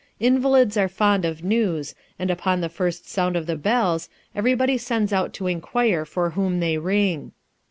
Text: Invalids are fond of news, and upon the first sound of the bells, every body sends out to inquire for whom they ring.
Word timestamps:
Invalids 0.19 0.77
are 0.77 0.87
fond 0.87 1.25
of 1.25 1.43
news, 1.43 1.93
and 2.17 2.31
upon 2.31 2.59
the 2.61 2.69
first 2.69 3.07
sound 3.07 3.35
of 3.35 3.45
the 3.45 3.55
bells, 3.55 4.09
every 4.33 4.55
body 4.55 4.75
sends 4.79 5.13
out 5.13 5.31
to 5.35 5.45
inquire 5.45 6.05
for 6.05 6.31
whom 6.31 6.59
they 6.59 6.79
ring. 6.79 7.33